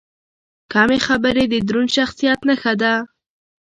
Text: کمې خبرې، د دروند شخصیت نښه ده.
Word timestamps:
کمې 0.73 0.99
خبرې، 1.07 1.43
د 1.49 1.55
دروند 1.67 1.89
شخصیت 1.97 2.39
نښه 2.49 2.73
ده. 2.81 2.93